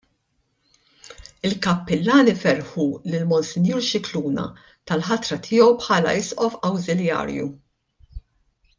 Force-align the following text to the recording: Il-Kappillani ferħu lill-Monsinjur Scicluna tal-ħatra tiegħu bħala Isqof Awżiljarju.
Il-Kappillani 1.49 2.33
ferħu 2.45 2.87
lill-Monsinjur 3.11 3.85
Scicluna 3.91 4.47
tal-ħatra 4.93 5.41
tiegħu 5.51 5.71
bħala 5.85 6.19
Isqof 6.25 6.61
Awżiljarju. 6.73 7.51